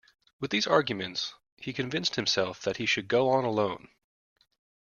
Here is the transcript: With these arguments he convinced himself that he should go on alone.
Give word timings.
With 0.39 0.49
these 0.49 0.65
arguments 0.65 1.35
he 1.57 1.73
convinced 1.73 2.15
himself 2.15 2.63
that 2.63 2.77
he 2.77 2.87
should 2.87 3.07
go 3.07 3.29
on 3.29 3.43
alone. 3.45 3.89